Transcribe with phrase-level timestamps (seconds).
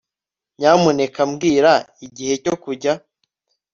[0.57, 1.73] Nyamuneka mbwira
[2.05, 2.93] igihe cyo kujya